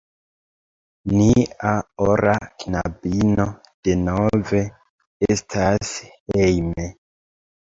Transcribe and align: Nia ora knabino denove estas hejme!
Nia 1.17 1.73
ora 2.05 2.33
knabino 2.63 3.47
denove 3.89 4.63
estas 5.29 5.93
hejme! 6.37 6.93